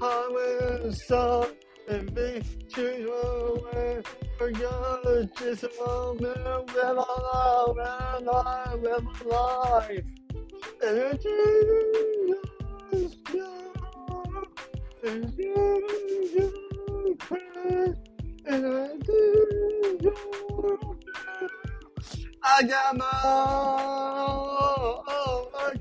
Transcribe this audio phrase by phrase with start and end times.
[0.00, 1.46] Highway, sun,
[1.88, 4.02] and be choose away.
[4.40, 4.44] A
[5.78, 10.04] moment, live a life, live a life, live a life.
[10.82, 11.28] Energy
[12.92, 14.44] is pure,
[15.04, 15.54] and you,
[16.34, 17.94] you, cry,
[18.46, 20.14] and I do your
[22.44, 24.21] I got my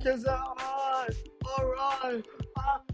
[0.00, 1.08] oh, cause I,
[1.58, 2.24] alright,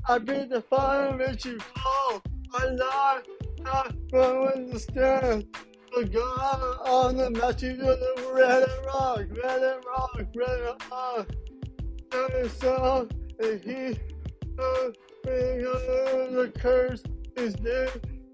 [0.08, 2.22] I, beat the fire that you call.
[2.54, 3.20] I lie,
[3.64, 5.46] I don't understand.
[5.94, 10.82] The God on the matches of the red and rock, red and rock, red and
[10.90, 11.28] rock.
[12.12, 13.98] And so, and he,
[14.58, 14.90] uh,
[15.24, 17.02] the curse
[17.36, 17.88] is there.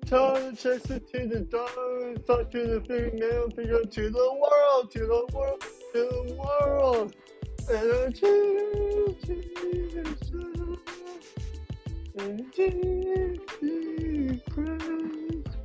[0.06, 4.98] Tell checks it to the dog, talk to the female figure, to the world, to
[4.98, 7.14] the world, to the world.
[7.70, 10.32] And I choose Jesus,
[12.18, 15.56] and Jesus Christ,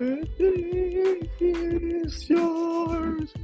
[0.00, 0.28] and
[1.40, 3.34] is yours.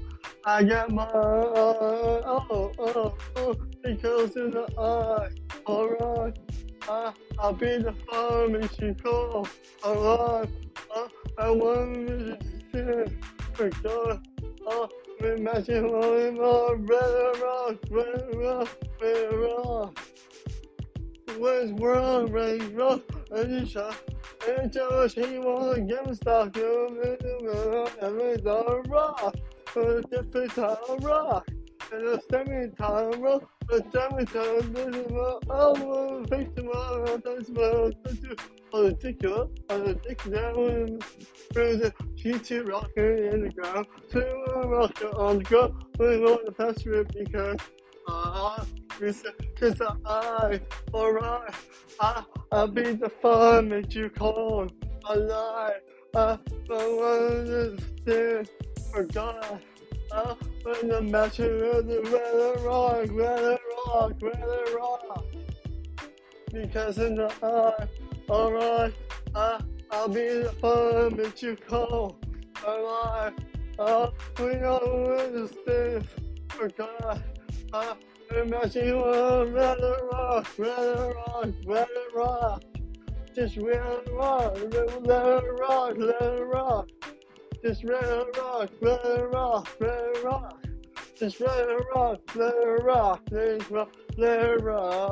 [0.45, 5.31] I got my oh oh oh because in the eye,
[5.67, 6.39] alright.
[6.89, 9.47] I, I'll be the pharmacy call.
[9.84, 10.50] Alive.
[10.94, 12.41] I, I want
[12.72, 13.06] to.
[13.55, 14.27] For God.
[14.67, 14.89] Oh,
[15.23, 18.69] imagine rolling on red rock, red rock,
[19.01, 19.99] red rock.
[21.37, 23.03] What's wrong, red rock?
[23.31, 23.97] And you shot.
[24.49, 26.57] And Josh, he won't get me stuck.
[26.57, 27.17] Every
[28.89, 29.37] rock.
[29.77, 31.49] A different time rock.
[31.93, 33.49] And a semi time rock.
[33.71, 34.73] A semi time
[35.11, 35.43] rock.
[35.51, 38.37] Oh, victim of the
[38.73, 40.87] particular, particular,
[41.53, 46.53] there's she's two rocker in the ground, two rocker on the ground, we want the
[46.53, 47.57] pasture because,
[48.09, 48.65] ah,
[49.59, 50.61] cause I,
[50.93, 51.55] alright,
[51.99, 52.22] I,
[52.53, 54.69] I'll be the fun that you call
[55.09, 55.81] alive,
[56.15, 58.50] I, I want to stand
[58.93, 59.62] for God.
[60.12, 60.34] Uh,
[60.65, 65.25] when the master of the red rock, red rock, red rock.
[66.53, 67.87] Because in the eye,
[68.28, 68.93] alright,
[69.37, 72.19] I, I'll be the fun that you call
[72.67, 73.34] alive.
[73.78, 76.06] Uh, we don't understand
[76.51, 77.23] for God.
[77.73, 77.95] Uh,
[78.37, 82.62] imagine one rather rock, rather rock, rather rock.
[83.34, 86.89] Just rather rock, rather rock, rather rock.
[87.62, 90.61] Just rather rock, rather rock, rather rock.
[91.21, 91.47] Just it
[91.95, 95.03] rock, it rock, it rock, it rock,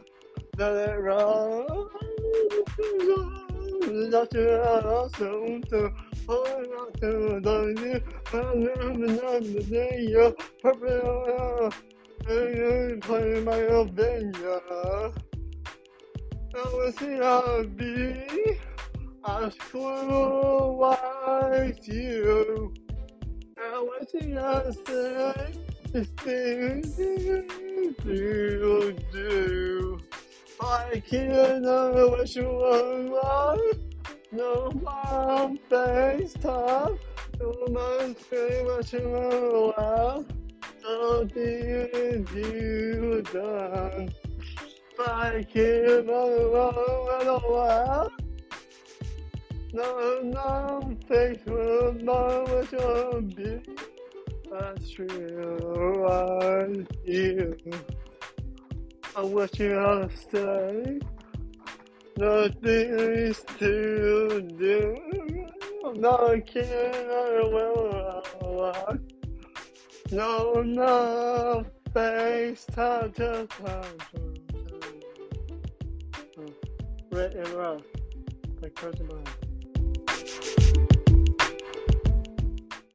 [0.58, 1.92] let it rock.
[3.90, 5.92] Not to awesome to
[6.28, 7.40] hold on to
[7.74, 8.02] new,
[8.34, 8.64] I'm
[9.16, 11.74] not the day you're purple,
[12.30, 14.62] and play my avenger.
[16.56, 18.60] I was happy.
[19.26, 22.74] I screw like you.
[23.58, 25.67] I was yesterday.
[25.94, 30.00] Things you do.
[30.60, 33.80] I can't know what you want.
[34.32, 37.00] No mom FaceTime.
[37.40, 39.08] No mom say what you
[39.78, 40.30] want.
[40.84, 44.14] Something you done.
[45.00, 48.08] I can't run away.
[49.74, 53.62] No, no, face will not your be.
[54.50, 57.58] That's true, I you.
[59.16, 61.00] I wish you to stay.
[62.18, 64.96] Nothing is to do.
[65.96, 67.88] No, I can't, I will
[70.12, 73.98] No, no, face time to time.
[77.12, 77.82] Red and Rough
[78.62, 79.47] by Cousin Mine.